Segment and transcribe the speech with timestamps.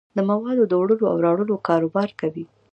[0.15, 2.45] د موادو دوړلو او راوړلو کاروبار کوي.